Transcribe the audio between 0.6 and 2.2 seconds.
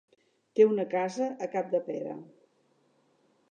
una casa a Capdepera.